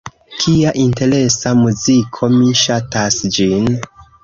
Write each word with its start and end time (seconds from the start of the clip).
Kia 0.37 0.71
interesa 0.83 1.53
muziko. 1.59 2.31
Mi 2.39 2.49
ŝatas 2.65 3.21
ĝin. 3.39 3.73